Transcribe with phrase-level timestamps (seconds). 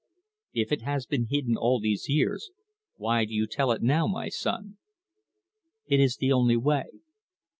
[0.55, 2.49] "If it has been hidden all these years,
[2.95, 4.79] why do you tell it now, my son?"
[5.85, 6.85] "It is the only way."